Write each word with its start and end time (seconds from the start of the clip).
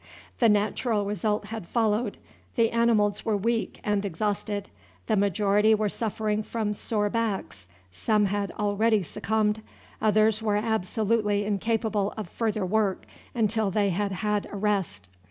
The 0.39 0.49
natural 0.49 1.05
result 1.05 1.45
had 1.45 1.67
followed: 1.67 2.17
the 2.55 2.71
animals 2.71 3.23
were 3.23 3.37
weak 3.37 3.79
and 3.83 4.03
exhausted, 4.03 4.67
the 5.05 5.15
majority 5.15 5.75
were 5.75 5.89
suffering 5.89 6.41
from 6.41 6.73
sore 6.73 7.07
backs, 7.07 7.67
some 7.91 8.25
had 8.25 8.51
already 8.53 9.03
succumbed, 9.03 9.61
others 10.01 10.41
were 10.41 10.57
absolutely 10.57 11.45
incapable 11.45 12.15
of 12.17 12.27
further 12.27 12.65
work 12.65 13.05
until 13.35 13.69
they 13.69 13.91
had 13.91 14.11
had 14.11 14.47
a 14.51 14.57
rest. 14.57 15.07